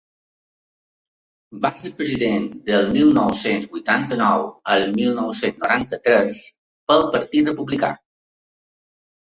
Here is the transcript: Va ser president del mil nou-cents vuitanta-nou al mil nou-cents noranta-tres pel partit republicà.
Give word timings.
Va 1.65 1.69
ser 1.81 1.91
president 1.99 2.47
del 2.71 2.89
mil 2.97 3.13
nou-cents 3.19 3.69
vuitanta-nou 3.75 4.49
al 4.77 4.89
mil 4.97 5.15
nou-cents 5.21 5.63
noranta-tres 5.63 6.43
pel 6.91 7.09
partit 7.19 7.53
republicà. 7.55 7.97